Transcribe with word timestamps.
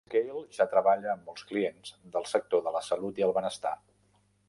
Freescale 0.11 0.55
ja 0.59 0.65
treballa 0.71 1.11
amb 1.13 1.29
molts 1.31 1.45
clients 1.51 1.93
del 2.17 2.27
sector 2.33 2.67
de 2.69 2.77
la 2.79 2.85
salut 2.91 3.23
i 3.25 3.31
el 3.31 3.39
benestar. 3.41 3.77